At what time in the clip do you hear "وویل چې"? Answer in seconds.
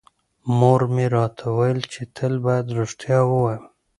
1.49-2.01